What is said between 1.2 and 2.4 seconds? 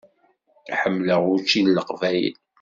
učči n Leqbayel.